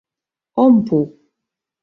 Ом 0.63 0.73
пу. 0.85 0.97